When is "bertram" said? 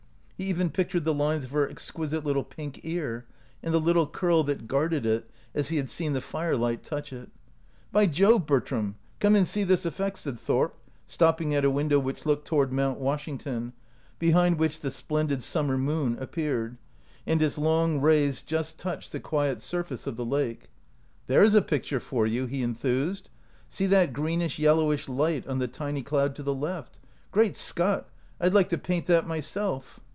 8.47-8.95